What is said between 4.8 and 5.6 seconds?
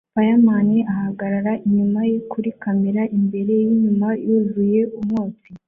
umwotsi